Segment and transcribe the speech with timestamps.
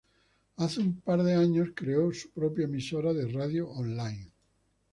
[0.57, 4.31] Hace un par de años creó su propia emisora de radio online.